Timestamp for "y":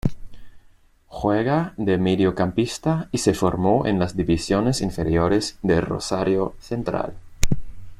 3.11-3.19